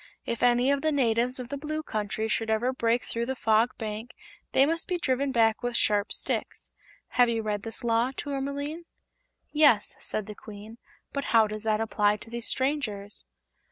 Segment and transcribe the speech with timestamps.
[0.25, 3.77] If any of the natives of the Blue Country should ever break through the Fog
[3.77, 4.15] Bank
[4.51, 6.69] they must be driven back with sharp sticks.'
[7.09, 8.85] Have you read this Law, Tourmaline?"
[9.51, 10.79] "Yes," said the Queen;
[11.13, 13.25] "but how does that apply to these strangers?"